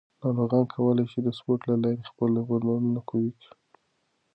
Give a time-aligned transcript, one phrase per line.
[0.21, 3.49] ناروغان کولی شي د سپورت له لارې خپل بندونه قوي کړي.